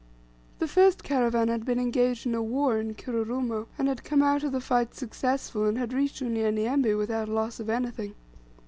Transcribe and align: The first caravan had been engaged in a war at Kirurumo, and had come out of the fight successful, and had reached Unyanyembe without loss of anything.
The 0.57 0.67
first 0.67 1.03
caravan 1.03 1.47
had 1.49 1.63
been 1.63 1.77
engaged 1.77 2.25
in 2.25 2.33
a 2.33 2.41
war 2.41 2.79
at 2.79 2.97
Kirurumo, 2.97 3.67
and 3.77 3.87
had 3.87 4.03
come 4.03 4.23
out 4.23 4.43
of 4.43 4.51
the 4.51 4.59
fight 4.59 4.95
successful, 4.95 5.65
and 5.65 5.77
had 5.77 5.93
reached 5.93 6.23
Unyanyembe 6.23 6.95
without 6.97 7.29
loss 7.29 7.59
of 7.59 7.69
anything. 7.69 8.15